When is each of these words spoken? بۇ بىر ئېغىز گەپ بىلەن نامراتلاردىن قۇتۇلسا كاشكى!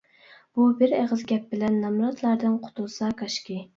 بۇ 0.59 0.69
بىر 0.79 0.95
ئېغىز 1.01 1.21
گەپ 1.31 1.45
بىلەن 1.53 1.77
نامراتلاردىن 1.83 2.57
قۇتۇلسا 2.67 3.11
كاشكى! 3.21 3.61